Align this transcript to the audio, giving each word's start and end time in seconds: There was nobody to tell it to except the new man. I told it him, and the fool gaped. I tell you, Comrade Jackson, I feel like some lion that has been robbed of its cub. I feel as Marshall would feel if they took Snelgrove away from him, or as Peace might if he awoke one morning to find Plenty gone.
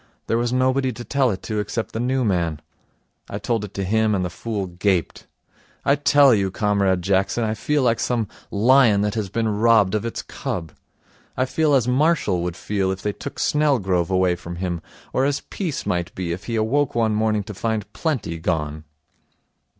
There 0.25 0.39
was 0.39 0.51
nobody 0.51 0.91
to 0.93 1.03
tell 1.03 1.29
it 1.29 1.43
to 1.43 1.59
except 1.59 1.91
the 1.91 1.99
new 1.99 2.25
man. 2.25 2.59
I 3.29 3.37
told 3.37 3.63
it 3.63 3.77
him, 3.77 4.15
and 4.15 4.25
the 4.25 4.31
fool 4.31 4.65
gaped. 4.65 5.27
I 5.85 5.93
tell 5.93 6.33
you, 6.33 6.49
Comrade 6.49 7.03
Jackson, 7.03 7.43
I 7.43 7.53
feel 7.53 7.83
like 7.83 7.99
some 7.99 8.27
lion 8.49 9.01
that 9.01 9.13
has 9.13 9.29
been 9.29 9.47
robbed 9.59 9.93
of 9.93 10.03
its 10.03 10.23
cub. 10.23 10.71
I 11.37 11.45
feel 11.45 11.75
as 11.75 11.87
Marshall 11.87 12.41
would 12.41 12.55
feel 12.57 12.89
if 12.91 13.03
they 13.03 13.13
took 13.13 13.37
Snelgrove 13.37 14.09
away 14.09 14.35
from 14.35 14.55
him, 14.55 14.81
or 15.13 15.23
as 15.23 15.41
Peace 15.51 15.85
might 15.85 16.11
if 16.17 16.45
he 16.45 16.55
awoke 16.55 16.95
one 16.95 17.13
morning 17.13 17.43
to 17.43 17.53
find 17.53 17.85
Plenty 17.93 18.39
gone. 18.39 18.85